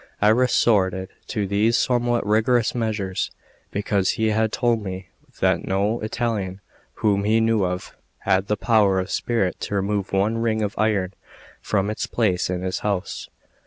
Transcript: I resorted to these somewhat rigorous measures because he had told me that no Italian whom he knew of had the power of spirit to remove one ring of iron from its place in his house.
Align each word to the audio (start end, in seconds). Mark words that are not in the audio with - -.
I 0.19 0.29
resorted 0.29 1.09
to 1.27 1.45
these 1.45 1.77
somewhat 1.77 2.25
rigorous 2.25 2.73
measures 2.73 3.29
because 3.69 4.09
he 4.17 4.31
had 4.31 4.51
told 4.51 4.83
me 4.83 5.09
that 5.41 5.65
no 5.67 5.99
Italian 5.99 6.59
whom 7.05 7.23
he 7.23 7.39
knew 7.39 7.63
of 7.63 7.95
had 8.21 8.47
the 8.47 8.57
power 8.57 8.99
of 8.99 9.11
spirit 9.11 9.59
to 9.59 9.75
remove 9.75 10.11
one 10.11 10.39
ring 10.39 10.63
of 10.63 10.73
iron 10.75 11.13
from 11.61 11.91
its 11.91 12.07
place 12.07 12.49
in 12.49 12.63
his 12.63 12.79
house. 12.79 13.29